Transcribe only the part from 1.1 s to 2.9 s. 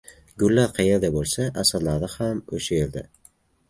bo‘lsa, asalari ham o‘sha